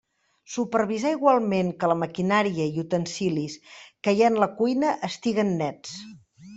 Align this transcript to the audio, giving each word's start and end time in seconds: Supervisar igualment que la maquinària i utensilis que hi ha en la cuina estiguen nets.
Supervisar 0.53 1.11
igualment 1.15 1.69
que 1.83 1.91
la 1.91 1.99
maquinària 2.05 2.67
i 2.73 2.83
utensilis 2.87 3.61
que 3.71 4.17
hi 4.19 4.27
ha 4.27 4.35
en 4.35 4.43
la 4.45 4.53
cuina 4.59 4.99
estiguen 5.13 5.59
nets. 5.65 5.99